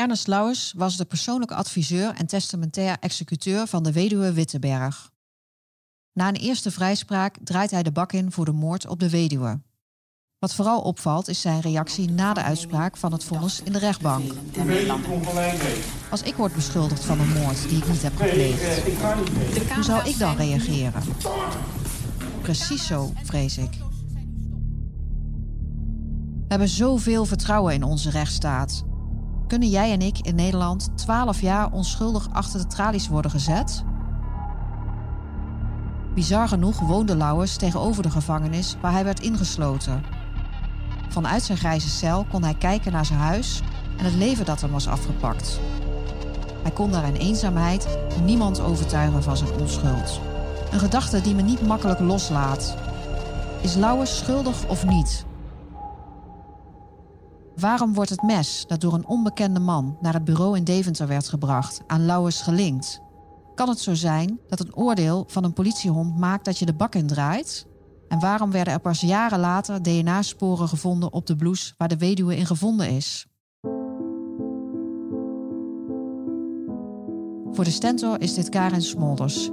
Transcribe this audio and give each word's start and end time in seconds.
Ernest 0.00 0.26
Lauwers 0.26 0.72
was 0.76 0.96
de 0.96 1.04
persoonlijke 1.04 1.54
adviseur 1.54 2.14
en 2.14 2.26
testamentair 2.26 2.96
executeur 3.00 3.66
van 3.66 3.82
de 3.82 3.92
weduwe 3.92 4.32
Witteberg. 4.32 5.10
Na 6.12 6.28
een 6.28 6.36
eerste 6.36 6.70
vrijspraak 6.70 7.36
draait 7.44 7.70
hij 7.70 7.82
de 7.82 7.92
bak 7.92 8.12
in 8.12 8.32
voor 8.32 8.44
de 8.44 8.52
moord 8.52 8.86
op 8.86 9.00
de 9.00 9.10
weduwe. 9.10 9.60
Wat 10.38 10.54
vooral 10.54 10.80
opvalt 10.80 11.28
is 11.28 11.40
zijn 11.40 11.60
reactie 11.60 12.10
na 12.10 12.32
de 12.32 12.42
uitspraak 12.42 12.96
van 12.96 13.12
het 13.12 13.24
vonnis 13.24 13.62
in 13.62 13.72
de 13.72 13.78
rechtbank. 13.78 14.32
Als 16.10 16.22
ik 16.22 16.34
word 16.34 16.54
beschuldigd 16.54 17.04
van 17.04 17.20
een 17.20 17.32
moord 17.32 17.68
die 17.68 17.78
ik 17.78 17.88
niet 17.88 18.02
heb 18.02 18.16
gepleegd, 18.16 19.72
hoe 19.74 19.82
zou 19.82 20.08
ik 20.08 20.18
dan 20.18 20.36
reageren? 20.36 21.02
Precies 22.42 22.86
zo, 22.86 23.12
vrees 23.24 23.58
ik. 23.58 23.70
We 26.40 26.56
hebben 26.56 26.68
zoveel 26.68 27.24
vertrouwen 27.24 27.74
in 27.74 27.82
onze 27.82 28.10
rechtsstaat. 28.10 28.88
Kunnen 29.50 29.68
jij 29.68 29.92
en 29.92 30.00
ik 30.00 30.18
in 30.18 30.34
Nederland 30.34 30.90
12 30.94 31.40
jaar 31.40 31.72
onschuldig 31.72 32.28
achter 32.32 32.60
de 32.60 32.66
tralies 32.66 33.08
worden 33.08 33.30
gezet? 33.30 33.84
Bizar 36.14 36.48
genoeg 36.48 36.80
woonde 36.80 37.16
Lauwers 37.16 37.56
tegenover 37.56 38.02
de 38.02 38.10
gevangenis 38.10 38.76
waar 38.80 38.92
hij 38.92 39.04
werd 39.04 39.20
ingesloten. 39.20 40.02
Vanuit 41.08 41.42
zijn 41.42 41.58
grijze 41.58 41.88
cel 41.88 42.24
kon 42.24 42.42
hij 42.42 42.54
kijken 42.54 42.92
naar 42.92 43.06
zijn 43.06 43.18
huis 43.18 43.62
en 43.96 44.04
het 44.04 44.14
leven 44.14 44.44
dat 44.44 44.60
hem 44.60 44.70
was 44.70 44.88
afgepakt. 44.88 45.60
Hij 46.62 46.72
kon 46.72 46.90
daar 46.90 47.08
in 47.08 47.20
eenzaamheid 47.20 47.88
niemand 48.24 48.60
overtuigen 48.60 49.22
van 49.22 49.36
zijn 49.36 49.52
onschuld. 49.58 50.20
Een 50.70 50.80
gedachte 50.80 51.20
die 51.20 51.34
me 51.34 51.42
niet 51.42 51.66
makkelijk 51.66 52.00
loslaat. 52.00 52.76
Is 53.60 53.74
Lauwers 53.74 54.18
schuldig 54.18 54.68
of 54.68 54.86
niet? 54.86 55.28
Waarom 57.60 57.94
wordt 57.94 58.10
het 58.10 58.22
mes 58.22 58.64
dat 58.66 58.80
door 58.80 58.94
een 58.94 59.06
onbekende 59.06 59.60
man 59.60 59.96
naar 60.00 60.14
het 60.14 60.24
bureau 60.24 60.56
in 60.56 60.64
Deventer 60.64 61.06
werd 61.06 61.28
gebracht 61.28 61.80
aan 61.86 62.04
Lauwers 62.06 62.42
gelinkt? 62.42 63.00
Kan 63.54 63.68
het 63.68 63.78
zo 63.78 63.94
zijn 63.94 64.40
dat 64.48 64.60
een 64.60 64.76
oordeel 64.76 65.24
van 65.26 65.44
een 65.44 65.52
politiehond 65.52 66.18
maakt 66.18 66.44
dat 66.44 66.58
je 66.58 66.66
de 66.66 66.74
bak 66.74 66.94
in 66.94 67.06
draait? 67.06 67.66
En 68.08 68.20
waarom 68.20 68.50
werden 68.50 68.72
er 68.72 68.80
pas 68.80 69.00
jaren 69.00 69.38
later 69.38 69.82
DNA-sporen 69.82 70.68
gevonden 70.68 71.12
op 71.12 71.26
de 71.26 71.36
blouse 71.36 71.74
waar 71.76 71.88
de 71.88 71.96
weduwe 71.96 72.36
in 72.36 72.46
gevonden 72.46 72.88
is? 72.88 73.26
Voor 77.52 77.64
de 77.64 77.70
Stentor 77.70 78.20
is 78.20 78.34
dit 78.34 78.48
Karin 78.48 78.82
Smolders. 78.82 79.44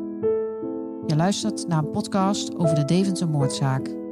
Je 1.06 1.16
luistert 1.16 1.68
naar 1.68 1.84
een 1.84 1.92
podcast 1.92 2.56
over 2.56 2.76
de 2.76 2.86
Deventer 2.86 3.30
moordzaak. 3.30 4.07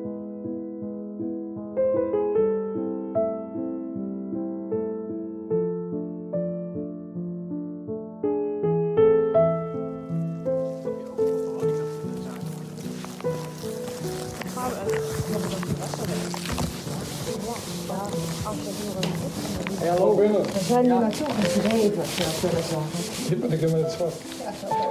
Zijn 20.75 20.87
nu 20.87 20.99
naartoe 20.99 21.27
gedreven, 21.29 22.05
zou 22.05 22.29
ik 22.29 22.35
willen 22.41 22.63
zeggen. 22.63 23.27
Hier 23.27 23.39
ben 23.39 23.51
ik 23.51 23.61
met 23.61 23.71
het 23.71 23.91
schat. 23.91 24.13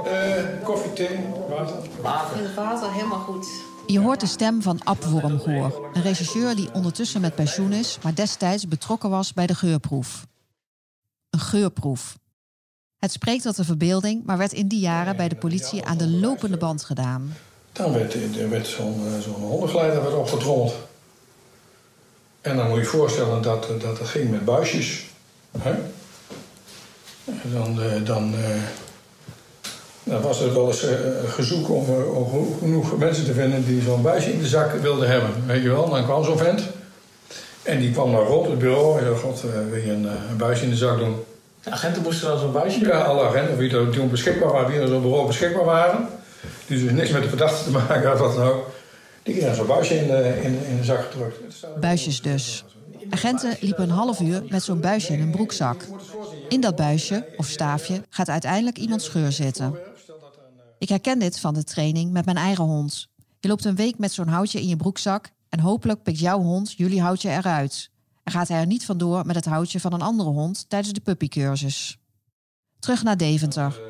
Eh, 0.07 0.45
koffie, 0.63 0.93
thee, 0.93 1.19
water. 2.03 2.37
Het 2.43 2.55
water 2.55 2.93
helemaal 2.93 3.19
goed. 3.19 3.47
Je 3.87 4.01
hoort 4.01 4.21
de 4.21 4.27
stem 4.27 4.63
van 4.63 4.81
Ab 4.85 5.05
Wormgoor, 5.05 5.91
een 5.93 6.03
regisseur 6.03 6.57
die 6.57 6.69
ondertussen 6.73 7.21
met 7.21 7.35
pensioen 7.35 7.73
is, 7.73 7.99
maar 8.03 8.15
destijds 8.15 8.69
betrokken 8.69 9.11
was 9.11 9.33
bij 9.33 9.47
de 9.47 9.55
geurproef. 9.55 10.27
Een 11.31 11.41
geurproef. 11.41 12.19
Het 12.99 13.13
spreekt 13.13 13.43
tot 13.43 13.57
de 13.57 13.65
verbeelding, 13.65 14.25
maar 14.25 14.39
werd 14.39 14.53
in 14.53 14.69
die 14.69 14.81
jaren 14.81 15.17
bij 15.17 15.29
de 15.29 15.37
politie 15.37 15.85
aan 15.85 15.99
de 15.99 16.09
lopende 16.09 16.57
band 16.57 16.85
gedaan. 16.85 17.37
Dan 17.73 17.93
werd, 17.93 18.15
er 18.15 18.51
werd 18.51 18.67
zo'n 18.67 19.07
eh, 19.07 19.19
zo'n 19.19 19.43
hondengeleider 19.43 20.03
werd 20.03 20.15
opgetrommeld. 20.15 20.75
En 22.41 22.57
dan 22.57 22.69
moet 22.69 22.77
je 22.77 22.83
je 22.83 22.89
voorstellen 22.89 23.43
dat, 23.43 23.71
eh, 23.71 23.81
dat 23.81 23.99
het 23.99 24.09
ging 24.09 24.31
met 24.31 24.45
buisjes. 24.45 25.13
Hè? 25.59 25.71
En 27.25 27.53
dan, 27.53 27.83
eh, 27.83 28.05
dan, 28.05 28.35
eh, 28.35 28.63
dan 30.05 30.21
was 30.23 30.41
er 30.41 30.55
wel 30.55 30.67
eens 30.67 30.83
eh, 30.85 30.99
gezoek 31.27 31.71
om, 31.71 31.85
eh, 31.89 32.17
om 32.17 32.57
genoeg 32.59 32.99
mensen 32.99 33.25
te 33.25 33.33
vinden 33.33 33.67
die 33.67 33.83
zo'n 33.83 34.03
buisje 34.03 34.33
in 34.33 34.39
de 34.39 34.47
zak 34.47 34.73
wilden 34.73 35.09
hebben. 35.09 35.31
Weet 35.47 35.63
je 35.63 35.69
wel, 35.69 35.91
dan 35.91 36.05
kwam 36.05 36.25
zo'n 36.25 36.39
vent. 36.39 36.63
En 37.63 37.79
die 37.81 37.91
kwam 37.93 38.11
naar 38.11 38.23
rond 38.23 38.47
het 38.49 38.59
bureau 38.59 38.99
en 38.99 39.05
zei: 39.05 39.17
God, 39.17 39.43
eh, 39.45 39.51
wil 39.71 39.81
je 39.83 39.91
een, 39.93 40.07
eh, 40.07 40.13
een 40.31 40.37
buisje 40.37 40.65
in 40.65 40.71
de 40.71 40.77
zak 40.77 40.99
doen? 40.99 41.17
De 41.63 41.71
agenten 41.71 42.03
moesten 42.03 42.29
dan 42.29 42.39
zo'n 42.39 42.53
buisje 42.53 42.81
Ja, 42.81 43.01
alle 43.01 43.23
agenten 43.23 43.57
wie 43.57 43.77
er 43.77 43.91
toen 43.91 44.11
beschikbaar 44.11 44.53
waren, 44.53 44.71
wie 44.71 44.81
er 44.81 44.89
zo'n 44.89 45.03
bureau 45.03 45.27
beschikbaar 45.27 45.65
waren. 45.65 46.09
Die 46.67 46.85
dus 46.85 46.93
niks 46.93 47.11
met 47.11 47.23
de 47.23 47.29
verdachte 47.29 47.65
te 47.65 47.71
maken 47.89 48.09
had, 48.09 48.19
wat 48.19 48.37
dan 48.37 48.47
ook. 48.47 48.71
Die 49.23 49.35
kregen 49.37 49.55
zo'n 49.55 49.67
buisje 49.67 49.95
in 49.95 50.07
de, 50.07 50.41
in, 50.43 50.59
in 50.69 50.77
de 50.77 50.85
zak 50.85 51.05
gedrukt. 51.11 51.37
Buisjes 51.81 52.23
dus. 52.23 52.65
Agenten 53.11 53.57
liepen 53.61 53.83
een 53.83 53.91
half 53.91 54.21
uur 54.21 54.45
met 54.49 54.63
zo'n 54.63 54.81
buisje 54.81 55.13
in 55.13 55.21
een 55.21 55.31
broekzak. 55.31 55.87
In 56.49 56.61
dat 56.61 56.77
buisje, 56.77 57.35
of 57.37 57.47
staafje, 57.47 58.03
gaat 58.09 58.29
uiteindelijk 58.29 58.79
iemand 58.79 59.03
scheur 59.03 59.33
zitten. 59.33 59.79
Ik 60.79 60.89
herken 60.89 61.19
dit 61.19 61.41
van 61.41 61.55
de 61.55 61.65
training 61.65 62.13
met 62.13 62.25
mijn 62.25 62.37
eigen 62.37 62.65
hond. 62.65 63.09
Je 63.41 63.49
loopt 63.49 63.65
een 63.65 63.75
week 63.75 63.99
met 63.99 64.13
zo'n 64.13 64.29
houtje 64.29 64.61
in 64.61 64.69
je 64.69 64.77
broekzak 64.77 65.31
en 65.49 65.61
hopelijk 65.61 66.03
pikt 66.03 66.19
jouw 66.19 66.41
hond 66.41 66.73
jullie 66.73 67.01
houtje 67.01 67.31
eruit. 67.31 67.91
En 68.23 68.33
gaat 68.33 68.49
hij 68.49 68.61
er 68.61 68.67
niet 68.67 68.85
vandoor 68.85 69.27
met 69.27 69.37
het 69.37 69.45
houtje 69.45 69.81
van 69.81 69.93
een 69.93 70.03
andere 70.03 70.31
hond 70.31 70.65
tijdens 70.69 70.93
de 70.93 71.01
puppycursus. 71.01 71.99
Terug 72.79 73.03
naar 73.03 73.17
Deventer. 73.17 73.81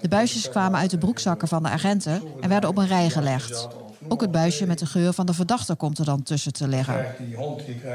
De 0.00 0.08
buisjes 0.08 0.48
kwamen 0.48 0.80
uit 0.80 0.90
de 0.90 0.98
broekzakken 0.98 1.48
van 1.48 1.62
de 1.62 1.68
agenten 1.68 2.22
en 2.40 2.48
werden 2.48 2.70
op 2.70 2.78
een 2.78 2.86
rij 2.86 3.10
gelegd. 3.10 3.68
Ook 4.08 4.20
het 4.20 4.30
buisje 4.32 4.66
met 4.66 4.78
de 4.78 4.86
geur 4.86 5.12
van 5.12 5.26
de 5.26 5.34
verdachte 5.34 5.74
komt 5.74 5.98
er 5.98 6.04
dan 6.04 6.22
tussen 6.22 6.52
te 6.52 6.68
liggen. 6.68 6.94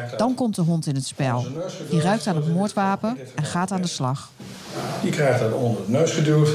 Dat- 0.09 0.19
Dan 0.19 0.33
komt 0.35 0.55
de 0.55 0.61
hond 0.61 0.87
in 0.87 0.95
het 0.95 1.05
spel. 1.05 1.45
Die 1.89 2.01
ruikt 2.01 2.27
aan 2.27 2.35
het 2.35 2.53
moordwapen 2.53 3.17
en 3.35 3.43
gaat 3.43 3.71
aan 3.71 3.81
de 3.81 3.87
slag. 3.87 4.29
Die 5.01 5.11
krijgt 5.11 5.39
dat 5.39 5.53
onder 5.53 5.85
de 5.85 5.91
neus 5.91 6.11
geduwd. 6.11 6.49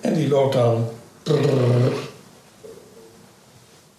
En 0.00 0.14
die 0.14 0.28
loopt 0.28 0.52
dan 0.54 0.88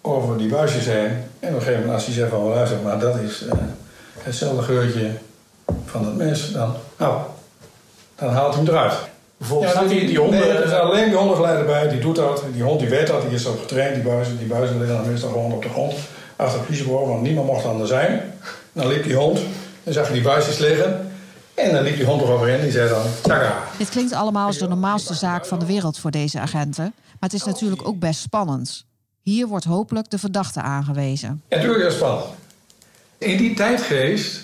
over 0.00 0.38
die 0.38 0.48
buisjes 0.48 0.84
heen. 0.84 1.10
En 1.40 1.48
op 1.48 1.54
een 1.54 1.60
gegeven 1.60 1.74
moment 1.74 1.92
als 1.94 2.04
hij 2.04 2.14
zegt 2.14 2.30
van 2.30 2.44
"Wel, 2.44 2.54
luister, 2.54 2.78
maar 2.84 2.98
dat 2.98 3.16
is 3.16 3.44
eh, 3.46 3.58
hetzelfde 4.18 4.62
geurtje 4.62 5.10
van 5.84 6.04
het 6.06 6.16
mes. 6.16 6.52
Dan, 6.52 6.74
nou, 6.98 7.20
dan 8.14 8.28
haalt 8.32 8.54
hij 8.54 8.62
hem 8.64 8.72
eruit. 8.74 8.94
Vervolgens 9.42 9.72
Ja, 9.72 9.80
die, 9.80 9.98
die, 9.98 10.06
die 10.06 10.18
honden... 10.18 10.40
Nee, 10.40 10.48
er 10.48 10.64
is 10.64 10.72
alleen 10.72 11.08
die 11.08 11.18
hondengeleider 11.18 11.64
bij, 11.64 11.88
die 11.88 12.00
doet 12.00 12.16
dat. 12.16 12.44
Die 12.52 12.62
hond 12.62 12.80
die 12.80 12.88
weet 12.88 13.06
dat, 13.06 13.22
die 13.22 13.30
is 13.30 13.46
op 13.46 13.60
getraind. 13.60 13.94
Die 13.94 14.04
buizen, 14.04 14.38
die 14.38 14.46
buizen 14.46 14.78
liggen 14.78 14.96
dan 14.96 15.10
meestal 15.10 15.30
gewoon 15.30 15.52
op 15.52 15.62
de 15.62 15.68
grond. 15.68 15.94
Achter 16.36 16.58
het 16.58 16.66
politiebureau, 16.66 17.08
want 17.08 17.22
niemand 17.22 17.46
mocht 17.46 17.62
dan 17.62 17.80
er 17.80 17.86
zijn. 17.86 18.34
Dan 18.72 18.86
liep 18.86 19.04
die 19.04 19.14
hond, 19.14 19.40
dan 19.82 19.92
zag 19.92 20.06
je 20.06 20.12
die 20.12 20.22
buisjes 20.22 20.58
liggen. 20.58 21.10
En 21.54 21.72
dan 21.72 21.82
liep 21.82 21.96
die 21.96 22.04
hond 22.04 22.22
eroverheen, 22.22 22.60
die 22.60 22.70
zei 22.70 22.88
dan, 22.88 23.02
tjaka. 23.22 23.62
Dit 23.78 23.88
klinkt 23.88 24.12
allemaal 24.12 24.46
als 24.46 24.58
de 24.58 24.68
normaalste 24.68 25.14
zaak 25.14 25.46
van 25.46 25.58
de 25.58 25.66
wereld 25.66 25.98
voor 25.98 26.10
deze 26.10 26.40
agenten. 26.40 26.84
Maar 26.94 27.30
het 27.30 27.32
is 27.32 27.44
natuurlijk 27.44 27.88
ook 27.88 27.98
best 27.98 28.20
spannend. 28.20 28.84
Hier 29.22 29.46
wordt 29.46 29.64
hopelijk 29.64 30.10
de 30.10 30.18
verdachte 30.18 30.60
aangewezen. 30.60 31.42
Ja, 31.48 31.56
natuurlijk 31.56 31.84
is 31.84 31.94
spannend. 31.94 32.24
In 33.18 33.36
die 33.36 33.54
tijdgeest 33.54 34.40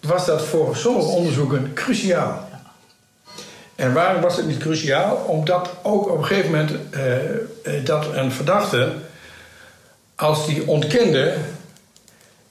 was 0.00 0.26
dat 0.26 0.42
voor 0.42 0.76
sommige 0.76 1.08
onderzoeken 1.08 1.72
cruciaal. 1.74 2.45
En 3.76 3.92
waarom 3.92 4.22
was 4.22 4.36
het 4.36 4.46
niet 4.46 4.58
cruciaal? 4.58 5.16
Omdat 5.16 5.70
ook 5.82 6.10
op 6.10 6.18
een 6.18 6.24
gegeven 6.24 6.50
moment 6.50 6.70
eh, 6.90 7.24
eh, 7.34 7.84
dat 7.84 8.06
een 8.14 8.32
verdachte, 8.32 8.92
als 10.14 10.46
die 10.46 10.68
ontkende 10.68 11.34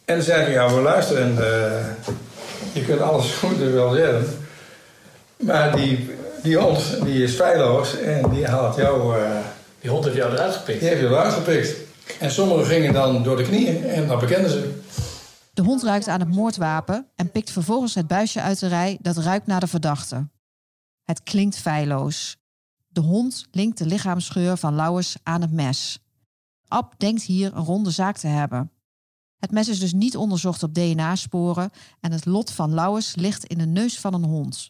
en 0.05 0.23
zei: 0.23 0.51
Ja, 0.51 0.73
we 0.73 0.81
luisteren, 0.81 1.29
eh, 1.37 1.85
je 2.73 2.85
kunt 2.85 3.01
alles 3.01 3.33
goed 3.39 3.57
wel 3.57 3.93
zeggen, 3.93 4.25
maar 5.37 5.75
die, 5.75 6.09
die 6.43 6.57
hond 6.57 6.97
die 7.03 7.23
is 7.23 7.33
feilloos 7.35 7.97
en 7.99 8.29
die 8.29 8.45
haalt 8.47 8.75
jou. 8.75 9.19
eh, 9.19 9.29
Die 9.79 9.89
hond 9.93 10.03
heeft 10.05 10.15
jou 10.17 10.33
eruit 10.33 10.53
gepikt. 10.53 10.79
die 10.79 10.89
heeft 10.89 11.01
je 11.01 11.07
eruit 11.07 11.33
gepikt. 11.33 11.75
En 12.19 12.31
sommigen 12.31 12.65
gingen 12.65 12.93
dan 12.93 13.23
door 13.23 13.37
de 13.37 13.43
knieën 13.43 13.83
en 13.85 14.07
dan 14.07 14.19
bekenden 14.19 14.49
ze. 14.51 14.71
De 15.53 15.61
hond 15.61 15.83
ruikt 15.83 16.07
aan 16.07 16.19
het 16.19 16.35
moordwapen 16.35 17.07
en 17.15 17.31
pikt 17.31 17.51
vervolgens 17.51 17.95
het 17.95 18.07
buisje 18.07 18.41
uit 18.41 18.59
de 18.59 18.67
rij 18.67 18.97
dat 19.01 19.17
ruikt 19.17 19.47
naar 19.47 19.59
de 19.59 19.67
verdachte. 19.67 20.27
Het 21.05 21.23
klinkt 21.23 21.57
feilloos. 21.57 22.37
De 22.87 23.01
hond 23.01 23.47
linkt 23.51 23.77
de 23.77 23.85
lichaamsgeur 23.85 24.57
van 24.57 24.75
Lauwers 24.75 25.15
aan 25.23 25.41
het 25.41 25.51
mes. 25.51 25.99
Ab 26.67 26.93
denkt 26.97 27.23
hier 27.23 27.55
een 27.55 27.63
ronde 27.63 27.91
zaak 27.91 28.17
te 28.17 28.27
hebben. 28.27 28.71
Het 29.39 29.51
mes 29.51 29.67
is 29.67 29.79
dus 29.79 29.93
niet 29.93 30.17
onderzocht 30.17 30.63
op 30.63 30.73
DNA-sporen 30.73 31.69
en 31.99 32.11
het 32.11 32.25
lot 32.25 32.51
van 32.51 32.73
Lauwers 32.73 33.15
ligt 33.15 33.45
in 33.45 33.57
de 33.57 33.65
neus 33.65 33.99
van 33.99 34.13
een 34.13 34.23
hond. 34.23 34.69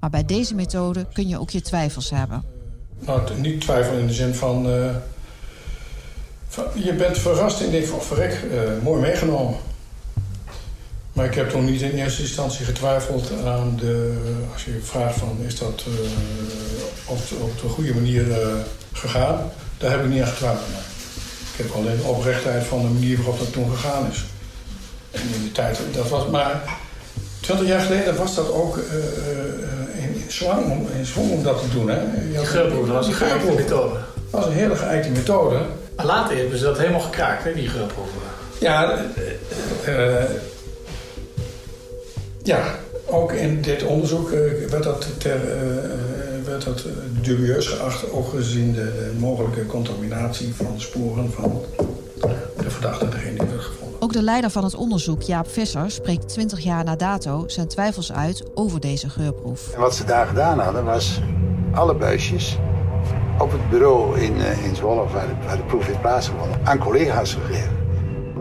Maar 0.00 0.10
bij 0.10 0.24
deze 0.24 0.54
methode 0.54 1.06
kun 1.12 1.28
je 1.28 1.38
ook 1.38 1.50
je 1.50 1.60
twijfels 1.60 2.10
hebben. 2.10 2.44
Nou, 2.98 3.40
niet 3.40 3.60
twijfel 3.60 3.98
in 3.98 4.06
de 4.06 4.12
zin 4.12 4.34
van, 4.34 4.66
eh, 4.66 4.96
je 6.74 6.94
bent 6.94 7.18
verrast 7.18 7.62
van, 7.62 7.98
oh, 7.98 8.00
verrek, 8.00 8.32
eh, 8.32 8.82
mooi 8.82 9.00
meegenomen. 9.00 9.58
Maar 11.20 11.28
ik 11.28 11.34
heb 11.34 11.50
toen 11.50 11.64
niet 11.64 11.80
in 11.80 11.90
eerste 11.90 12.22
instantie 12.22 12.64
getwijfeld 12.64 13.32
aan 13.44 13.76
de... 13.76 14.18
Als 14.52 14.64
je 14.64 14.78
vraagt 14.82 15.18
van, 15.18 15.38
is 15.46 15.58
dat 15.58 15.84
uh, 15.88 15.94
op, 17.06 17.18
op, 17.40 17.60
de 17.60 17.68
goede 17.68 17.94
manier 17.94 18.26
uh, 18.26 18.36
gegaan? 18.92 19.50
Daar 19.78 19.90
heb 19.90 20.04
ik 20.04 20.10
niet 20.10 20.22
aan 20.22 20.28
getwijfeld. 20.28 20.68
Ik 21.52 21.64
heb 21.64 21.70
alleen 21.74 21.96
de 21.96 22.02
oprechtheid 22.02 22.64
van 22.64 22.82
de 22.82 22.88
manier 22.88 23.16
waarop 23.16 23.38
dat 23.38 23.52
toen 23.52 23.70
gegaan 23.70 24.10
is. 24.10 24.24
En 25.10 25.20
in 25.34 25.40
die 25.40 25.52
tijd, 25.52 25.78
dat 25.92 26.08
was 26.08 26.26
maar... 26.26 26.62
20 27.40 27.66
jaar 27.66 27.80
geleden 27.80 28.16
was 28.16 28.34
dat 28.34 28.52
ook 28.52 28.76
uh, 28.76 30.04
in, 30.04 30.24
zwang 30.28 30.70
om, 30.70 30.88
in 30.98 31.06
zwang 31.06 31.30
om 31.30 31.42
dat 31.42 31.60
te 31.60 31.68
doen. 31.68 31.88
Hè? 31.88 31.98
Geurproef, 32.44 32.86
dat 32.86 33.06
was 33.06 33.20
een 33.20 33.54
methode. 33.56 33.94
Dat 34.30 34.40
was 34.40 34.46
een 34.46 34.52
hele 34.52 34.76
geëikte 34.76 35.10
methode. 35.10 35.60
Maar 35.96 36.06
later 36.06 36.36
hebben 36.36 36.58
ze 36.58 36.64
dat 36.64 36.78
helemaal 36.78 37.00
gekraakt, 37.00 37.44
hè, 37.44 37.54
die 37.54 37.68
geurproeven. 37.68 38.20
Ja, 38.60 39.04
uh, 39.88 40.22
ja, 42.42 42.74
ook 43.06 43.32
in 43.32 43.60
dit 43.60 43.82
onderzoek 43.82 44.30
werd 44.70 44.82
dat, 44.82 45.06
ter, 45.18 45.40
werd 46.44 46.64
dat 46.64 46.84
dubieus 47.20 47.66
geacht, 47.66 48.12
ook 48.12 48.28
gezien 48.28 48.72
de, 48.72 48.84
de, 48.84 49.12
mogelijke 49.18 49.66
contaminatie 49.66 50.54
van 50.54 50.80
sporen 50.80 51.32
van 51.32 51.64
de 52.56 52.70
verdachte, 52.70 53.08
degene 53.08 53.38
die 53.38 53.48
werd 53.48 53.60
gevonden. 53.60 54.02
Ook 54.02 54.12
de 54.12 54.22
leider 54.22 54.50
van 54.50 54.64
het 54.64 54.74
onderzoek, 54.74 55.22
Jaap 55.22 55.50
Visser, 55.50 55.90
spreekt 55.90 56.28
20 56.28 56.60
jaar 56.60 56.84
na 56.84 56.96
dato 56.96 57.44
zijn 57.46 57.68
twijfels 57.68 58.12
uit 58.12 58.44
over 58.54 58.80
deze 58.80 59.10
geurproef. 59.10 59.72
En 59.74 59.80
wat 59.80 59.94
ze 59.94 60.04
daar 60.04 60.26
gedaan 60.26 60.58
hadden, 60.58 60.84
was 60.84 61.20
alle 61.74 61.94
buisjes 61.94 62.58
op 63.38 63.52
het 63.52 63.70
bureau 63.70 64.20
in, 64.20 64.34
in 64.64 64.76
Zwolle, 64.76 65.08
waar 65.12 65.26
de, 65.26 65.46
waar 65.46 65.56
de 65.56 65.62
proef 65.62 65.86
heeft 65.86 66.00
plaatsgevonden, 66.00 66.60
aan 66.64 66.78
collega's 66.78 67.34
gegeven. 67.34 67.76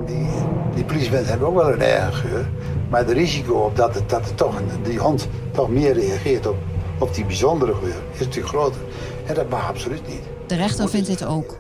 Die, 0.06 0.28
die 0.76 0.84
politiemensen 0.84 1.30
hebben 1.30 1.48
ook 1.48 1.56
wel 1.56 1.74
een 1.74 1.82
eigen 1.82 2.14
geur. 2.14 2.50
Maar 2.90 3.00
het 3.00 3.10
risico 3.10 3.54
op 3.54 3.76
dat, 3.76 3.96
het, 3.96 4.10
dat 4.10 4.26
het 4.26 4.38
toch, 4.38 4.62
die 4.84 5.00
hond 5.00 5.28
toch 5.52 5.70
meer 5.70 5.94
reageert 5.94 6.48
op, 6.48 6.58
op 7.00 7.14
die 7.14 7.26
bijzondere 7.26 7.74
geur 7.74 8.04
is 8.14 8.20
natuurlijk 8.20 8.48
groter. 8.48 8.82
En 9.26 9.36
dat 9.36 9.50
mag 9.50 9.68
absoluut 9.68 10.08
niet. 10.08 10.22
De 10.48 10.56
rechter 10.56 10.90
vindt 10.90 11.08
dit 11.08 11.26
ook. 11.26 11.60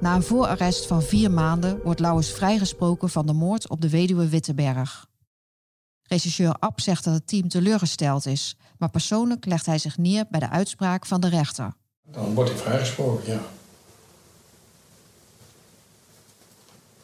Na 0.00 0.14
een 0.14 0.22
voorarrest 0.22 0.86
van 0.86 1.02
vier 1.02 1.30
maanden 1.30 1.80
wordt 1.84 2.00
Lauwers 2.00 2.30
vrijgesproken 2.32 3.08
van 3.08 3.26
de 3.26 3.32
moord 3.32 3.68
op 3.68 3.80
de 3.80 3.90
weduwe 3.90 4.28
Witteberg. 4.28 5.06
Regisseur 6.02 6.56
Ab 6.58 6.80
zegt 6.80 7.04
dat 7.04 7.14
het 7.14 7.26
team 7.26 7.48
teleurgesteld 7.48 8.26
is, 8.26 8.56
maar 8.78 8.90
persoonlijk 8.90 9.46
legt 9.46 9.66
hij 9.66 9.78
zich 9.78 9.98
neer 9.98 10.24
bij 10.30 10.40
de 10.40 10.50
uitspraak 10.50 11.06
van 11.06 11.20
de 11.20 11.28
rechter. 11.28 11.72
Dan 12.10 12.34
wordt 12.34 12.50
hij 12.50 12.58
vrijgesproken, 12.58 13.32
ja. 13.32 13.40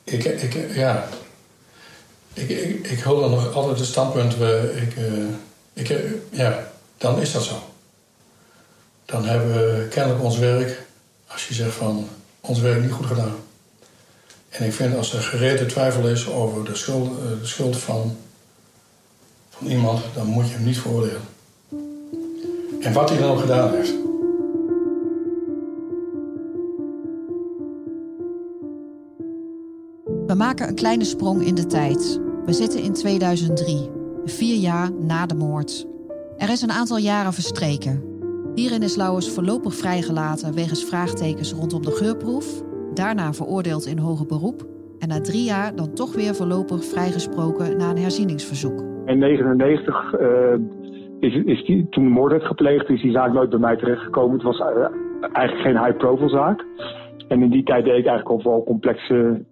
Ik, 0.05 0.25
ik, 0.25 0.75
ja. 0.75 1.09
Ik, 2.35 2.49
ik, 2.49 2.89
ik 2.89 3.01
hul 3.01 3.21
dan 3.21 3.31
nog 3.31 3.55
altijd 3.55 3.79
het 3.79 3.89
standpunt, 3.89 4.37
we, 4.37 4.73
ik, 4.83 4.97
uh, 4.97 5.29
ik, 5.73 6.05
ja, 6.31 6.71
dan 6.99 7.21
is 7.21 7.33
dat 7.33 7.43
zo. 7.43 7.55
Dan 9.05 9.25
hebben 9.25 9.55
we 9.55 9.87
kennelijk 9.91 10.23
ons 10.23 10.39
werk, 10.39 10.87
als 11.27 11.49
je 11.49 11.55
zegt 11.55 11.75
van, 11.75 12.09
ons 12.41 12.61
werk 12.61 12.83
niet 12.83 12.93
goed 12.93 13.07
gedaan. 13.07 13.35
En 14.49 14.65
ik 14.65 14.73
vind 14.73 14.97
als 14.97 15.13
er 15.13 15.23
gereden 15.23 15.69
twijfel 15.69 16.09
is 16.09 16.29
over 16.29 16.65
de 16.65 16.75
schuld, 16.75 17.11
uh, 17.11 17.41
de 17.41 17.47
schuld 17.47 17.77
van, 17.77 18.17
van 19.51 19.67
iemand, 19.67 20.01
dan 20.15 20.27
moet 20.27 20.49
je 20.49 20.55
hem 20.55 20.65
niet 20.65 20.79
veroordelen. 20.79 21.23
En 22.81 22.93
wat 22.93 23.09
hij 23.09 23.19
dan 23.19 23.31
ook 23.31 23.41
gedaan 23.41 23.75
heeft. 23.75 23.93
We 30.27 30.35
maken 30.35 30.69
een 30.69 30.75
kleine 30.75 31.05
sprong 31.05 31.45
in 31.45 31.55
de 31.55 31.67
tijd. 31.67 32.23
We 32.47 32.53
zitten 32.53 32.83
in 32.83 32.93
2003, 32.93 33.91
vier 34.25 34.57
jaar 34.57 34.91
na 34.93 35.27
de 35.27 35.35
moord. 35.35 35.87
Er 36.37 36.51
is 36.51 36.63
een 36.63 36.71
aantal 36.71 36.99
jaren 36.99 37.33
verstreken. 37.33 38.03
Hierin 38.55 38.83
is 38.83 38.97
Lauwers 38.97 39.35
voorlopig 39.35 39.75
vrijgelaten 39.75 40.55
wegens 40.55 40.85
vraagtekens 40.85 41.53
rondom 41.53 41.83
de 41.83 41.91
geurproef, 41.91 42.63
daarna 42.95 43.33
veroordeeld 43.33 43.87
in 43.87 43.99
hoger 43.99 44.27
beroep 44.27 44.67
en 44.99 45.09
na 45.09 45.21
drie 45.21 45.45
jaar 45.45 45.75
dan 45.75 45.95
toch 45.95 46.15
weer 46.15 46.35
voorlopig 46.35 46.85
vrijgesproken 46.85 47.77
na 47.77 47.91
een 47.91 48.05
herzieningsverzoek. 48.07 48.81
In 49.07 49.21
1999 49.21 50.15
uh, 50.21 50.55
is, 51.21 51.35
is 51.45 51.65
die, 51.67 51.89
toen 51.91 52.05
de 52.05 52.11
moord 52.11 52.33
werd 52.33 52.45
gepleegd, 52.45 52.89
is 52.89 53.03
die 53.03 53.13
zaak 53.13 53.33
nooit 53.33 53.51
bij 53.51 53.59
mij 53.59 53.77
terechtgekomen. 53.77 54.33
Het 54.33 54.43
was 54.43 54.59
uh, 54.59 54.67
eigenlijk 55.33 55.67
geen 55.67 55.85
high-profile 55.85 56.29
zaak. 56.29 56.65
En 57.29 57.43
in 57.43 57.51
die 57.51 57.65
tijd 57.65 57.85
deed 57.85 57.99
ik 57.99 58.07
eigenlijk 58.07 58.29
al 58.29 58.41
vooral 58.41 58.65
complexe 58.65 59.45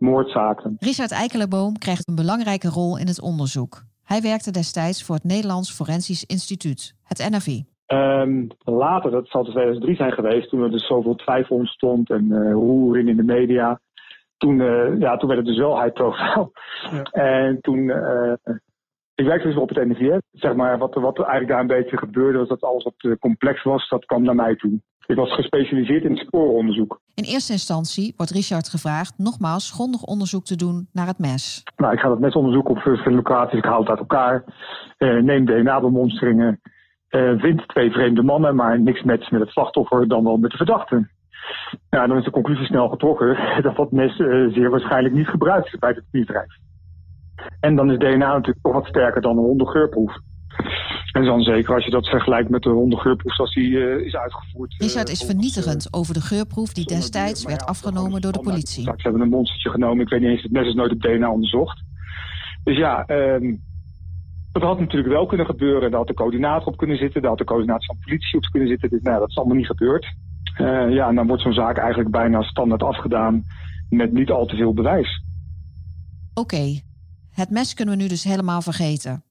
moordzaken. 0.00 0.76
Richard 0.78 1.12
Eikelenboom 1.12 1.78
krijgt 1.78 2.08
een 2.08 2.14
belangrijke 2.14 2.68
rol 2.68 2.98
in 2.98 3.06
het 3.06 3.20
onderzoek. 3.20 3.82
Hij 4.04 4.20
werkte 4.20 4.50
destijds 4.50 5.04
voor 5.04 5.14
het 5.14 5.24
Nederlands 5.24 5.72
Forensisch 5.72 6.24
Instituut, 6.24 6.94
het 7.04 7.28
NFI. 7.30 7.64
Um, 7.86 8.46
later, 8.58 9.10
dat 9.10 9.28
zal 9.28 9.42
2003 9.42 9.96
zijn 9.96 10.12
geweest, 10.12 10.48
toen 10.48 10.62
er 10.62 10.70
dus 10.70 10.86
zoveel 10.86 11.14
twijfel 11.14 11.56
ontstond 11.56 12.10
en 12.10 12.24
uh, 12.24 12.52
roering 12.52 13.08
in 13.08 13.16
de 13.16 13.22
media. 13.22 13.80
Toen, 14.36 14.60
uh, 14.60 15.00
ja, 15.00 15.16
toen 15.16 15.28
werd 15.28 15.40
het 15.40 15.48
dus 15.48 15.58
wel 15.58 15.82
high 15.82 15.92
profile. 15.92 16.50
Ja. 16.90 17.02
En 17.02 17.60
toen, 17.60 17.78
uh, 17.78 18.32
ik 19.14 19.26
werkte 19.26 19.48
dus 19.48 19.56
op 19.56 19.68
het 19.68 19.88
NFI. 19.88 20.18
Zeg 20.32 20.54
maar, 20.54 20.78
wat, 20.78 20.94
wat 20.94 21.18
er 21.18 21.24
eigenlijk 21.24 21.52
daar 21.52 21.60
een 21.60 21.82
beetje 21.82 21.98
gebeurde, 21.98 22.38
was 22.38 22.48
dat 22.48 22.62
alles 22.62 22.84
wat 22.84 23.18
complex 23.18 23.62
was, 23.62 23.88
dat 23.88 24.04
kwam 24.04 24.22
naar 24.22 24.34
mij 24.34 24.56
toe. 24.56 24.80
Ik 25.08 25.16
was 25.16 25.34
gespecialiseerd 25.34 26.04
in 26.04 26.16
spooronderzoek. 26.16 27.00
In 27.14 27.24
eerste 27.24 27.52
instantie 27.52 28.14
wordt 28.16 28.32
Richard 28.32 28.68
gevraagd 28.68 29.18
nogmaals 29.18 29.70
grondig 29.70 30.02
onderzoek 30.02 30.44
te 30.44 30.56
doen 30.56 30.88
naar 30.92 31.06
het 31.06 31.18
mes. 31.18 31.62
Nou, 31.76 31.92
ik 31.92 31.98
ga 31.98 32.08
dat 32.08 32.18
mes 32.18 32.34
onderzoeken 32.34 32.70
op 32.70 32.78
verschillende 32.78 33.22
locaties. 33.28 33.58
Ik 33.58 33.64
haal 33.64 33.80
het 33.80 33.88
uit 33.88 33.98
elkaar. 33.98 34.44
Uh, 34.98 35.22
neem 35.22 35.44
DNA-bemonsteringen. 35.44 36.60
Vind 37.36 37.68
twee 37.68 37.90
vreemde 37.90 38.22
mannen, 38.22 38.54
maar 38.54 38.80
niks 38.80 39.02
met, 39.02 39.30
met 39.30 39.40
het 39.40 39.50
slachtoffer, 39.50 40.08
dan 40.08 40.24
wel 40.24 40.36
met 40.36 40.50
de 40.50 40.56
verdachte. 40.56 41.08
Ja, 41.90 42.06
dan 42.06 42.16
is 42.16 42.24
de 42.24 42.30
conclusie 42.30 42.66
snel 42.66 42.88
getrokken 42.88 43.38
dat 43.62 43.76
dat 43.76 43.92
mes 43.92 44.18
uh, 44.18 44.52
zeer 44.52 44.70
waarschijnlijk 44.70 45.14
niet 45.14 45.28
gebruikt 45.28 45.66
is 45.66 45.78
bij 45.78 45.90
het 45.90 46.04
misdrijf. 46.10 46.56
En 47.60 47.76
dan 47.76 47.90
is 47.90 47.98
DNA 47.98 48.32
natuurlijk 48.32 48.62
toch 48.62 48.72
wat 48.72 48.86
sterker 48.86 49.20
dan 49.20 49.36
een 49.38 49.44
hondengeurproef. 49.44 50.18
En 51.12 51.24
dan 51.24 51.42
zeker 51.42 51.74
als 51.74 51.84
je 51.84 51.90
dat 51.90 52.08
vergelijkt 52.08 52.48
met 52.50 52.62
de 52.62 52.70
hondengeurproef 52.70 53.34
zoals 53.34 53.54
die 53.54 53.70
uh, 53.70 54.06
is 54.06 54.16
uitgevoerd. 54.16 54.74
Richard 54.78 55.08
is 55.08 55.22
vernietigend 55.22 55.88
over 55.90 56.14
de 56.14 56.20
geurproef 56.20 56.72
die 56.72 56.86
destijds 56.86 57.44
werd 57.44 57.66
afgenomen 57.66 58.20
door 58.20 58.32
de 58.32 58.40
politie. 58.40 58.82
Ze 58.82 58.94
hebben 58.96 59.20
een 59.20 59.28
monstertje 59.28 59.70
genomen. 59.70 60.00
Ik 60.00 60.08
weet 60.08 60.20
niet 60.20 60.30
eens, 60.30 60.42
het 60.42 60.52
mes 60.52 60.66
is 60.66 60.74
nooit 60.74 60.92
op 60.92 61.00
DNA 61.00 61.30
onderzocht. 61.30 61.82
Dus 62.64 62.76
ja, 62.76 63.08
um, 63.08 63.60
dat 64.52 64.62
had 64.62 64.78
natuurlijk 64.78 65.12
wel 65.12 65.26
kunnen 65.26 65.46
gebeuren. 65.46 65.90
Daar 65.90 65.98
had 65.98 66.08
de 66.08 66.14
coördinator 66.14 66.66
op 66.66 66.76
kunnen 66.76 66.96
zitten. 66.96 67.20
Daar 67.20 67.30
had 67.30 67.38
de 67.38 67.44
coördinator 67.44 67.84
van 67.84 67.96
de 67.98 68.04
politie 68.04 68.36
op 68.36 68.44
kunnen 68.44 68.68
zitten. 68.68 68.88
Dus, 68.88 69.02
nou, 69.02 69.18
dat 69.18 69.28
is 69.28 69.36
allemaal 69.36 69.56
niet 69.56 69.66
gebeurd. 69.66 70.06
Uh, 70.60 70.94
ja, 70.94 71.08
en 71.08 71.14
dan 71.14 71.26
wordt 71.26 71.42
zo'n 71.42 71.52
zaak 71.52 71.76
eigenlijk 71.78 72.10
bijna 72.10 72.42
standaard 72.42 72.82
afgedaan 72.82 73.44
met 73.88 74.12
niet 74.12 74.30
al 74.30 74.46
te 74.46 74.56
veel 74.56 74.74
bewijs. 74.74 75.22
Oké, 76.34 76.54
okay. 76.54 76.82
het 77.30 77.50
mes 77.50 77.74
kunnen 77.74 77.96
we 77.96 78.02
nu 78.02 78.08
dus 78.08 78.24
helemaal 78.24 78.62
vergeten. 78.62 79.22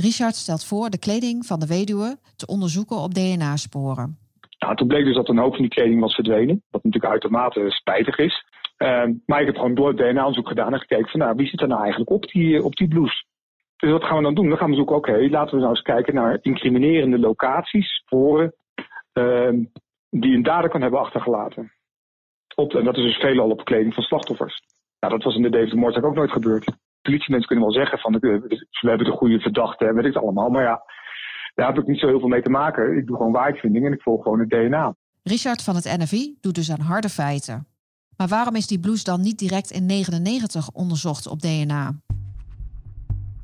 Richard 0.00 0.34
stelt 0.34 0.64
voor 0.64 0.90
de 0.90 0.98
kleding 0.98 1.46
van 1.46 1.60
de 1.60 1.66
weduwe 1.66 2.18
te 2.36 2.46
onderzoeken 2.46 2.96
op 2.96 3.14
DNA-sporen. 3.14 4.18
Nou, 4.58 4.76
toen 4.76 4.86
bleek 4.86 5.04
dus 5.04 5.14
dat 5.14 5.28
een 5.28 5.38
hoop 5.38 5.52
van 5.52 5.60
die 5.60 5.70
kleding 5.70 6.00
was 6.00 6.14
verdwenen. 6.14 6.62
Wat 6.70 6.84
natuurlijk 6.84 7.12
uitermate 7.12 7.70
spijtig 7.70 8.18
is. 8.18 8.44
Uh, 8.78 9.04
maar 9.26 9.40
ik 9.40 9.46
heb 9.46 9.54
gewoon 9.54 9.74
door 9.74 9.88
het 9.88 9.96
DNA-onderzoek 9.96 10.48
gedaan 10.48 10.72
en 10.72 10.78
gekeken 10.78 11.08
van 11.08 11.20
nou, 11.20 11.36
wie 11.36 11.46
zit 11.46 11.60
er 11.60 11.68
nou 11.68 11.80
eigenlijk 11.80 12.10
op 12.10 12.26
die, 12.26 12.64
op 12.64 12.76
die 12.76 12.88
blouse. 12.88 13.24
Dus 13.76 13.90
wat 13.90 14.04
gaan 14.04 14.16
we 14.16 14.22
dan 14.22 14.34
doen? 14.34 14.48
Dan 14.48 14.58
gaan 14.58 14.70
we 14.70 14.76
zoeken, 14.76 14.96
oké, 14.96 15.28
laten 15.30 15.54
we 15.54 15.60
nou 15.60 15.70
eens 15.70 15.82
kijken 15.82 16.14
naar 16.14 16.38
incriminerende 16.42 17.18
locaties, 17.18 17.94
sporen, 17.94 18.54
uh, 19.12 19.50
die 20.10 20.34
een 20.34 20.42
dader 20.42 20.70
kan 20.70 20.82
hebben 20.82 21.00
achtergelaten. 21.00 21.72
Op, 22.54 22.74
en 22.74 22.84
dat 22.84 22.96
is 22.96 23.02
dus 23.02 23.16
veelal 23.16 23.50
op 23.50 23.64
kleding 23.64 23.94
van 23.94 24.02
slachtoffers. 24.02 24.62
Nou, 25.00 25.14
dat 25.14 25.22
was 25.22 25.34
in 25.34 25.42
de 25.42 25.50
David-moordzaak 25.50 26.04
ook 26.04 26.14
nooit 26.14 26.32
gebeurd 26.32 26.76
politiemensen 27.08 27.48
kunnen 27.48 27.64
wel 27.64 27.80
zeggen 27.80 27.98
van 27.98 28.12
we 28.12 28.88
hebben 28.88 29.06
de 29.06 29.18
goede 29.20 29.40
verdachte 29.40 29.84
en 29.84 29.94
weet 29.94 30.04
ik 30.04 30.14
het 30.14 30.22
allemaal. 30.22 30.50
Maar 30.50 30.62
ja, 30.62 30.82
daar 31.54 31.66
heb 31.66 31.78
ik 31.78 31.86
niet 31.86 32.00
zo 32.00 32.06
heel 32.06 32.18
veel 32.18 32.28
mee 32.28 32.42
te 32.42 32.50
maken. 32.50 32.96
Ik 32.96 33.06
doe 33.06 33.16
gewoon 33.16 33.32
waarheidsvinding 33.32 33.86
en 33.86 33.92
ik 33.92 34.02
volg 34.02 34.22
gewoon 34.22 34.40
het 34.40 34.50
DNA. 34.50 34.94
Richard 35.22 35.62
van 35.62 35.74
het 35.74 35.96
NFI 35.98 36.36
doet 36.40 36.54
dus 36.54 36.70
aan 36.70 36.80
harde 36.80 37.08
feiten. 37.08 37.66
Maar 38.16 38.28
waarom 38.28 38.54
is 38.54 38.66
die 38.66 38.80
blouse 38.80 39.04
dan 39.04 39.20
niet 39.20 39.38
direct 39.38 39.70
in 39.70 39.86
99 39.86 40.70
onderzocht 40.72 41.26
op 41.26 41.40
DNA? 41.40 41.92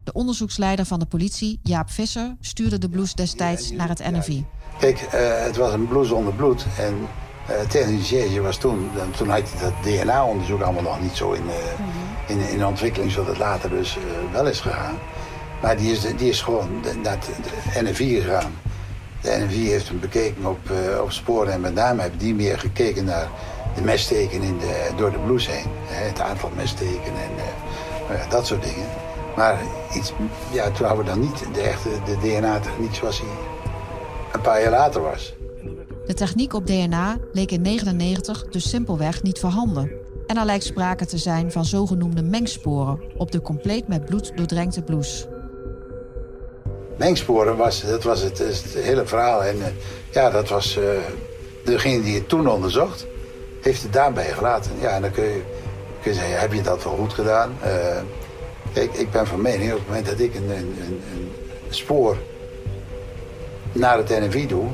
De 0.04 0.12
onderzoeksleider 0.12 0.84
van 0.84 0.98
de 0.98 1.06
politie, 1.06 1.60
Jaap 1.62 1.90
Visser, 1.90 2.36
stuurde 2.40 2.78
de 2.78 2.88
blouse 2.88 3.16
destijds 3.16 3.70
naar 3.70 3.88
het 3.88 4.10
NFI. 4.10 4.46
Kijk, 4.78 5.00
uh, 5.00 5.44
het 5.44 5.56
was 5.56 5.72
een 5.72 5.88
blouse 5.88 6.14
onder 6.14 6.34
bloed 6.34 6.66
en 6.78 6.94
uh, 7.50 7.60
technische 7.60 8.40
was 8.40 8.58
toen, 8.58 8.90
toen 9.16 9.28
had 9.28 9.50
je 9.50 9.58
dat 9.58 9.72
DNA-onderzoek 9.82 10.60
allemaal 10.60 10.82
nog 10.82 11.00
niet 11.00 11.16
zo 11.16 11.32
in, 11.32 11.44
uh, 11.44 12.03
in, 12.26 12.48
in 12.48 12.58
de 12.58 12.66
ontwikkeling, 12.66 13.10
zodat 13.10 13.28
het 13.28 13.38
later 13.38 13.70
dus 13.70 13.96
uh, 13.96 14.02
wel 14.32 14.46
is 14.46 14.60
gegaan. 14.60 14.98
Maar 15.62 15.76
die 15.76 15.92
is, 15.92 16.00
die 16.00 16.28
is 16.28 16.42
gewoon 16.42 16.68
naar 17.02 17.18
de 17.18 17.82
NFI 17.82 18.20
gegaan. 18.20 18.52
De 19.20 19.44
NFI 19.46 19.68
heeft 19.68 19.88
hem 19.88 20.00
bekeken 20.00 20.46
op, 20.46 20.70
uh, 20.70 21.00
op 21.00 21.12
sporen 21.12 21.52
en 21.52 21.60
met 21.60 21.74
name 21.74 22.00
hebben 22.00 22.18
die 22.18 22.34
meer 22.34 22.58
gekeken 22.58 23.04
naar 23.04 23.28
de 23.74 23.80
messteken 23.80 24.42
in 24.42 24.58
de, 24.58 24.90
door 24.96 25.10
de 25.10 25.18
blouse 25.18 25.50
heen. 25.50 25.70
Hè, 25.86 26.06
het 26.06 26.20
aantal 26.20 26.50
messteken 26.56 27.12
en 27.12 27.30
uh, 28.10 28.30
dat 28.30 28.46
soort 28.46 28.62
dingen. 28.62 28.86
Maar 29.36 29.58
iets, 29.94 30.12
ja, 30.52 30.70
toen 30.70 30.86
hadden 30.86 31.04
we 31.04 31.10
dan 31.10 31.20
niet 31.20 31.54
de 31.54 31.60
echte 31.60 31.88
de 32.04 32.16
DNA-techniek 32.18 32.94
zoals 32.94 33.18
hij 33.18 33.28
een 34.32 34.40
paar 34.40 34.62
jaar 34.62 34.70
later 34.70 35.00
was. 35.00 35.34
De 36.06 36.14
techniek 36.14 36.54
op 36.54 36.66
DNA 36.66 37.16
leek 37.32 37.50
in 37.50 37.62
1999 37.62 38.44
dus 38.50 38.68
simpelweg 38.68 39.22
niet 39.22 39.40
voorhanden. 39.40 39.90
En 40.26 40.36
er 40.36 40.44
lijkt 40.44 40.64
sprake 40.64 41.06
te 41.06 41.18
zijn 41.18 41.52
van 41.52 41.64
zogenoemde 41.64 42.22
mengsporen 42.22 43.00
op 43.16 43.32
de 43.32 43.40
compleet 43.40 43.88
met 43.88 44.04
bloed 44.04 44.36
doordrenkte 44.36 44.82
blouse. 44.82 45.26
Mengsporen 46.98 47.56
was, 47.56 47.80
dat 47.80 48.02
was 48.02 48.20
het, 48.20 48.38
het 48.38 48.74
hele 48.74 49.06
verhaal. 49.06 49.44
En 49.44 49.56
uh, 49.56 49.64
ja, 50.10 50.30
dat 50.30 50.48
was 50.48 50.76
uh, 50.76 50.84
degene 51.64 52.02
die 52.02 52.14
het 52.14 52.28
toen 52.28 52.48
onderzocht, 52.48 53.06
heeft 53.60 53.82
het 53.82 53.92
daarbij 53.92 54.32
gelaten. 54.32 54.70
Ja, 54.80 54.90
en 54.90 55.02
dan 55.02 55.10
kun 55.10 55.24
je, 55.24 55.42
kun 56.02 56.12
je 56.12 56.18
zeggen, 56.18 56.40
heb 56.40 56.52
je 56.52 56.62
dat 56.62 56.84
wel 56.84 56.96
goed 56.96 57.12
gedaan? 57.12 57.56
Uh, 57.64 58.82
ik, 58.82 58.92
ik 58.92 59.10
ben 59.10 59.26
van 59.26 59.42
mening, 59.42 59.72
op 59.72 59.78
het 59.78 59.86
moment 59.86 60.06
dat 60.06 60.20
ik 60.20 60.34
een, 60.34 60.50
een, 60.50 60.76
een, 60.80 61.02
een 61.14 61.30
spoor 61.68 62.16
naar 63.72 63.96
het 63.96 64.08
NFI 64.08 64.46
doe, 64.46 64.66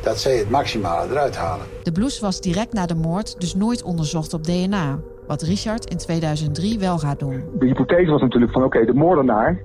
dat 0.00 0.20
zij 0.20 0.36
het 0.36 0.50
maximale 0.50 1.10
eruit 1.10 1.36
halen. 1.36 1.75
De 1.86 1.92
blouse 1.92 2.20
was 2.20 2.40
direct 2.40 2.72
na 2.72 2.86
de 2.86 2.94
moord 2.94 3.40
dus 3.40 3.54
nooit 3.54 3.82
onderzocht 3.82 4.34
op 4.34 4.44
DNA. 4.44 4.98
Wat 5.26 5.42
Richard 5.42 5.90
in 5.90 5.96
2003 5.96 6.78
wel 6.78 6.98
gaat 6.98 7.18
doen. 7.18 7.44
De 7.58 7.66
hypothese 7.66 8.10
was 8.10 8.20
natuurlijk 8.20 8.52
van 8.52 8.64
oké, 8.64 8.84
de 8.84 8.94
moordenaar 8.94 9.58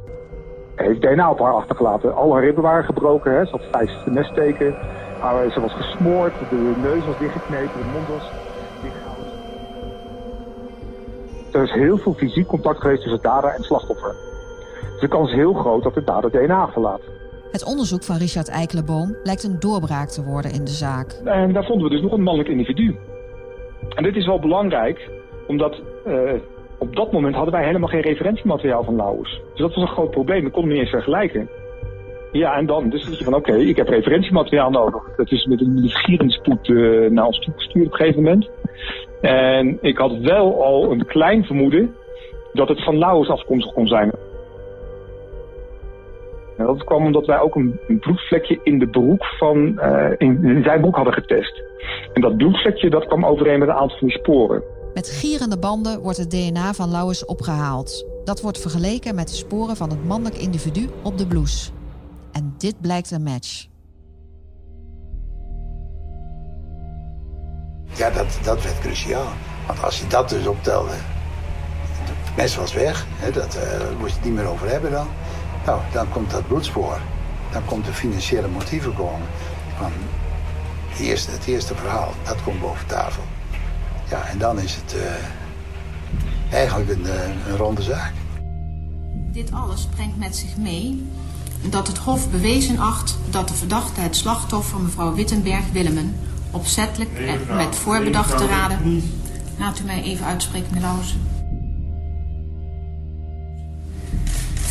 heeft 0.75 1.01
DNA 1.01 1.29
op 1.29 1.39
haar 1.39 1.53
achtergelaten. 1.53 2.15
Alle 2.15 2.39
ribben 2.39 2.63
waren 2.63 2.83
gebroken, 2.83 3.31
hè. 3.35 3.45
ze 3.45 3.51
had 3.51 3.61
vijf 3.71 4.05
neststeken. 4.05 4.75
Ze 5.53 5.61
was 5.61 5.73
gesmoord, 5.73 6.33
de 6.49 6.73
neus 6.81 7.05
was 7.05 7.17
dichtgeknepen, 7.17 7.79
de 7.79 7.89
mond 7.93 8.07
was 8.07 8.31
dichtgehouden. 8.81 9.25
Er 11.51 11.63
is 11.63 11.71
heel 11.71 11.97
veel 11.97 12.13
fysiek 12.13 12.47
contact 12.47 12.81
geweest 12.81 13.01
tussen 13.01 13.21
dader 13.21 13.49
en 13.49 13.63
slachtoffer. 13.63 14.15
Dus 14.91 15.01
de 15.01 15.07
kans 15.07 15.29
is 15.29 15.35
heel 15.35 15.53
groot 15.53 15.83
dat 15.83 15.93
de 15.93 16.03
dader 16.03 16.31
DNA 16.31 16.67
verlaat. 16.71 17.01
Het 17.51 17.65
onderzoek 17.65 18.03
van 18.03 18.17
Richard 18.17 18.49
Eikelenboom 18.49 19.15
lijkt 19.23 19.43
een 19.43 19.59
doorbraak 19.59 20.07
te 20.07 20.23
worden 20.23 20.51
in 20.51 20.63
de 20.63 20.71
zaak. 20.71 21.21
En 21.25 21.53
daar 21.53 21.65
vonden 21.65 21.87
we 21.87 21.93
dus 21.93 22.01
nog 22.01 22.11
een 22.11 22.23
mannelijk 22.23 22.49
individu. 22.49 22.95
En 23.95 24.03
dit 24.03 24.15
is 24.15 24.25
wel 24.25 24.39
belangrijk, 24.39 25.09
omdat 25.47 25.81
uh, 26.07 26.33
op 26.77 26.95
dat 26.95 27.11
moment 27.11 27.35
hadden 27.35 27.53
wij 27.53 27.65
helemaal 27.65 27.89
geen 27.89 28.01
referentiemateriaal 28.01 28.83
van 28.83 28.95
Lauwers. 28.95 29.41
Dus 29.51 29.59
dat 29.59 29.75
was 29.75 29.83
een 29.83 29.95
groot 29.95 30.11
probleem. 30.11 30.45
Ik 30.45 30.51
kon 30.51 30.61
hem 30.61 30.71
niet 30.71 30.81
eens 30.81 30.89
vergelijken. 30.89 31.49
Ja, 32.31 32.57
en 32.57 32.65
dan, 32.65 32.89
dus 32.89 33.17
je 33.17 33.23
van 33.23 33.33
oké, 33.33 33.55
ik 33.55 33.75
heb 33.75 33.87
referentiemateriaal 33.87 34.69
nodig. 34.69 35.15
Dat 35.15 35.31
is 35.31 35.45
met 35.45 35.61
een 35.61 35.89
gierenspoed 35.89 36.67
uh, 36.67 37.09
naar 37.09 37.25
ons 37.25 37.39
toegestuurd 37.39 37.85
op 37.85 37.91
een 37.91 37.97
gegeven 37.97 38.23
moment. 38.23 38.49
En 39.21 39.77
ik 39.81 39.97
had 39.97 40.17
wel 40.17 40.63
al 40.63 40.91
een 40.91 41.05
klein 41.05 41.45
vermoeden 41.45 41.95
dat 42.53 42.67
het 42.67 42.83
van 42.83 42.97
Lauwers 42.97 43.29
afkomstig 43.29 43.73
kon 43.73 43.87
zijn. 43.87 44.11
En 46.61 46.67
dat 46.67 46.83
kwam 46.83 47.05
omdat 47.05 47.25
wij 47.25 47.39
ook 47.39 47.55
een, 47.55 47.79
een 47.87 47.99
bloedvlekje 47.99 48.59
in 48.63 48.79
de 48.79 48.87
broek 48.87 49.25
van, 49.25 49.57
uh, 49.57 50.09
in, 50.17 50.43
in, 50.43 50.63
zijn 50.63 50.81
broek 50.81 50.95
hadden 50.95 51.13
getest. 51.13 51.61
En 52.13 52.21
dat 52.21 52.37
bloedvlekje 52.37 52.89
dat 52.89 53.05
kwam 53.05 53.25
overeen 53.25 53.59
met 53.59 53.67
een 53.67 53.73
aantal 53.73 53.97
van 53.97 54.07
die 54.07 54.17
sporen. 54.17 54.63
Met 54.93 55.07
gierende 55.09 55.57
banden 55.57 56.01
wordt 56.01 56.17
het 56.17 56.31
DNA 56.31 56.73
van 56.73 56.91
Lauwers 56.91 57.25
opgehaald. 57.25 58.05
Dat 58.23 58.41
wordt 58.41 58.61
vergeleken 58.61 59.15
met 59.15 59.27
de 59.27 59.33
sporen 59.33 59.75
van 59.75 59.89
het 59.89 60.05
mannelijk 60.05 60.37
individu 60.37 60.89
op 61.03 61.17
de 61.17 61.27
blouse. 61.27 61.71
En 62.31 62.53
dit 62.57 62.81
blijkt 62.81 63.11
een 63.11 63.23
match. 63.23 63.67
Ja, 67.93 68.09
dat, 68.09 68.39
dat 68.43 68.63
werd 68.63 68.79
cruciaal. 68.79 69.31
Want 69.67 69.83
als 69.83 69.99
je 69.99 70.07
dat 70.07 70.29
dus 70.29 70.47
optelde, 70.47 70.91
het 70.91 72.35
mes 72.35 72.55
was 72.55 72.73
weg, 72.73 73.05
hè, 73.09 73.31
dat 73.31 73.55
uh, 73.55 73.99
moest 73.99 74.09
je 74.09 74.15
het 74.15 74.25
niet 74.25 74.33
meer 74.33 74.47
over 74.47 74.69
hebben 74.69 74.91
dan. 74.91 75.07
Nou, 75.65 75.81
dan 75.91 76.09
komt 76.09 76.31
dat 76.31 76.47
bloedspoor. 76.47 76.99
Dan 77.51 77.65
komt 77.65 77.85
de 77.85 77.93
financiële 77.93 78.47
motieven 78.47 78.93
komen. 78.93 79.27
Van 79.77 79.91
het 80.89 80.99
eerste, 80.99 81.31
het 81.31 81.45
eerste 81.45 81.75
verhaal, 81.75 82.13
dat 82.23 82.43
komt 82.43 82.59
boven 82.59 82.87
tafel. 82.87 83.23
Ja, 84.09 84.25
en 84.25 84.37
dan 84.37 84.59
is 84.59 84.75
het 84.75 84.95
uh, 84.95 86.53
eigenlijk 86.53 86.89
een, 86.89 87.05
een 87.49 87.57
ronde 87.57 87.81
zaak. 87.81 88.13
Dit 89.31 89.51
alles 89.51 89.85
brengt 89.85 90.17
met 90.17 90.35
zich 90.35 90.57
mee 90.57 91.09
dat 91.69 91.87
het 91.87 91.97
Hof 91.97 92.29
bewezen 92.29 92.79
acht 92.79 93.17
dat 93.29 93.47
de 93.47 93.53
verdachte 93.53 94.01
het 94.01 94.15
slachtoffer 94.15 94.79
mevrouw 94.79 95.13
Wittenberg-Willemen 95.13 96.15
opzettelijk 96.51 97.09
en 97.17 97.55
met 97.55 97.75
voorbedachte 97.75 98.47
raden. 98.47 99.03
Laat 99.57 99.79
u 99.79 99.83
mij 99.83 100.03
even 100.03 100.25
uitspreken, 100.25 100.73
meneer. 100.73 101.15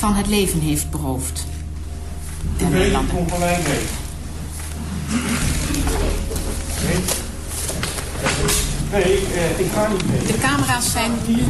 Van 0.00 0.14
het 0.14 0.26
leven 0.26 0.60
heeft 0.60 0.90
beroofd. 0.90 1.46
Gelijk 2.56 2.72
mee. 2.72 3.84
Nee, 8.92 9.02
nee 9.34 9.66
ik 9.66 9.70
ga 9.72 9.88
niet 9.88 10.06
mee. 10.10 10.26
De 10.26 10.38
camera's 10.40 10.92
zijn 10.92 11.10
nu. 11.26 11.42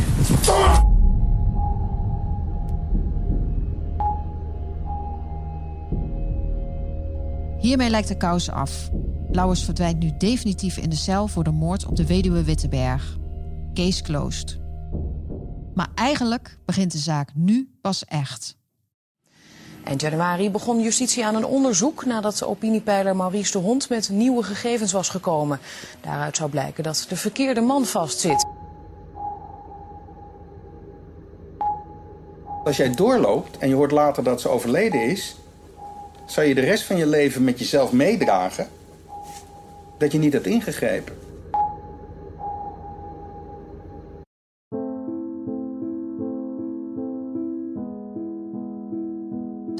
Hiermee 7.58 7.90
lijkt 7.90 8.08
de 8.08 8.16
kous 8.16 8.50
af. 8.50 8.90
Lauwers 9.30 9.64
verdwijnt 9.64 9.98
nu 9.98 10.12
definitief 10.18 10.76
in 10.76 10.90
de 10.90 10.96
cel 10.96 11.28
voor 11.28 11.44
de 11.44 11.50
moord 11.50 11.86
op 11.86 11.96
de 11.96 12.06
weduwe 12.06 12.44
Wittenberg. 12.44 13.18
Case 13.74 14.02
closed. 14.02 14.59
Maar 15.74 15.88
eigenlijk 15.94 16.58
begint 16.64 16.92
de 16.92 16.98
zaak 16.98 17.28
nu 17.34 17.70
pas 17.80 18.04
echt. 18.04 18.58
Eind 19.84 20.00
januari 20.00 20.50
begon 20.50 20.80
justitie 20.80 21.26
aan 21.26 21.34
een 21.34 21.44
onderzoek 21.44 22.04
nadat 22.04 22.38
de 22.38 22.46
opiniepeiler 22.46 23.16
Maurice 23.16 23.52
de 23.52 23.58
Hond 23.58 23.88
met 23.88 24.08
nieuwe 24.08 24.42
gegevens 24.42 24.92
was 24.92 25.08
gekomen. 25.08 25.58
Daaruit 26.00 26.36
zou 26.36 26.50
blijken 26.50 26.82
dat 26.82 27.06
de 27.08 27.16
verkeerde 27.16 27.60
man 27.60 27.84
vastzit. 27.84 28.46
Als 32.64 32.76
jij 32.76 32.94
doorloopt 32.94 33.58
en 33.58 33.68
je 33.68 33.74
hoort 33.74 33.90
later 33.90 34.22
dat 34.22 34.40
ze 34.40 34.48
overleden 34.48 35.02
is, 35.02 35.36
zou 36.26 36.46
je 36.46 36.54
de 36.54 36.60
rest 36.60 36.84
van 36.84 36.96
je 36.96 37.06
leven 37.06 37.44
met 37.44 37.58
jezelf 37.58 37.92
meedragen 37.92 38.68
dat 39.98 40.12
je 40.12 40.18
niet 40.18 40.32
hebt 40.32 40.46
ingegrepen. 40.46 41.29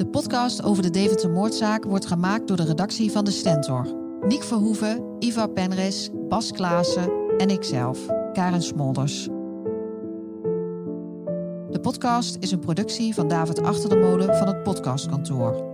De 0.01 0.07
podcast 0.07 0.63
over 0.63 0.83
de 0.83 0.89
Deventer 0.89 1.29
moordzaak 1.29 1.83
wordt 1.83 2.05
gemaakt 2.05 2.47
door 2.47 2.57
de 2.57 2.63
redactie 2.63 3.11
van 3.11 3.25
de 3.25 3.31
Stentor. 3.31 3.87
Niek 4.21 4.43
Verhoeven, 4.43 5.15
Iva 5.19 5.47
Penris, 5.47 6.09
Bas 6.29 6.51
Klaassen 6.51 7.11
en 7.37 7.49
ikzelf, 7.49 7.99
Karen 8.33 8.61
Smolders. 8.61 9.23
De 11.69 11.79
podcast 11.81 12.37
is 12.39 12.51
een 12.51 12.59
productie 12.59 13.13
van 13.13 13.27
David 13.27 13.61
Achter 13.61 13.89
de 13.89 13.95
Molen 13.95 14.35
van 14.35 14.47
het 14.47 14.63
Podcastkantoor. 14.63 15.70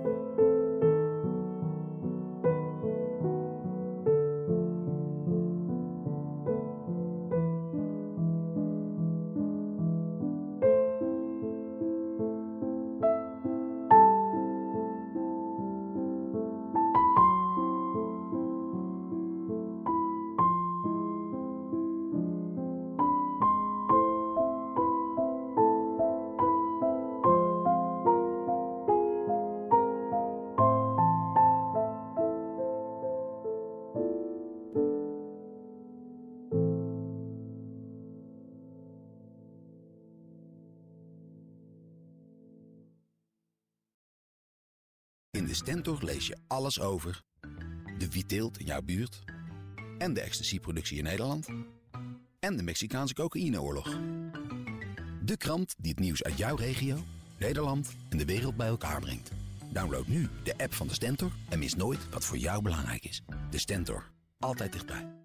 In 45.38 45.46
de 45.46 45.54
Stentor 45.54 46.04
lees 46.04 46.28
je 46.28 46.38
alles 46.48 46.80
over 46.80 47.24
de 47.98 48.10
wietteelt 48.10 48.60
in 48.60 48.66
jouw 48.66 48.82
buurt 48.82 49.24
en 49.98 50.14
de 50.14 50.22
ecstasy-productie 50.22 50.98
in 50.98 51.04
Nederland 51.04 51.48
en 52.40 52.58
de 52.58 52.64
Mexicaanse 52.64 53.14
cocaïneoorlog. 53.14 54.00
De 55.24 55.38
krant 55.38 55.76
die 55.78 55.92
het 55.92 56.00
nieuws 56.00 56.24
uit 56.24 56.38
jouw 56.38 56.56
regio, 56.56 56.98
Nederland 57.40 57.90
en 58.10 58.18
de 58.18 58.26
wereld 58.26 58.56
bij 58.56 58.68
elkaar 58.68 59.00
brengt. 59.00 59.32
Download 59.72 60.08
nu 60.08 60.30
de 60.44 60.58
app 60.58 60.74
van 60.74 60.88
de 60.88 60.94
Stentor 60.94 61.32
en 61.50 61.60
mis 61.60 61.76
nooit 61.76 62.10
wat 62.10 62.26
voor 62.26 62.38
jou 62.38 62.62
belangrijk 62.62 63.06
is. 63.06 63.22
De 63.50 63.58
Stentor, 63.58 64.12
altijd 64.40 64.72
dichtbij. 64.72 65.17